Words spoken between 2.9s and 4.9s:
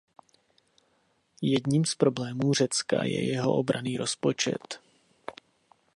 je jeho obranný rozpočet.